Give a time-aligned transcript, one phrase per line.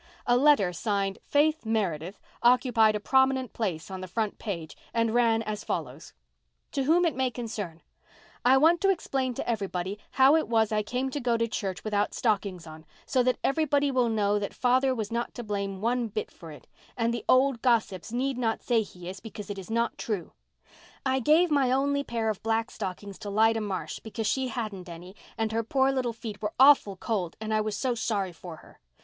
[0.25, 5.43] A letter signed "Faith Meredith" occupied a prominent place on the front page and ran
[5.43, 6.13] as follows:—
[6.71, 7.83] "TO WHOM IT MAY CONCERN:
[8.43, 11.83] "I want to explain to everybody how it was I came to go to church
[11.83, 16.07] without stockings on, so that everybody will know that father was not to blame one
[16.07, 16.65] bit for it,
[16.97, 20.33] and the old gossips need not say he is, because it is not true.
[21.05, 25.15] I gave my only pair of black stockings to Lida Marsh, because she hadn't any
[25.37, 28.79] and her poor little feet were awful cold and I was so sorry for her.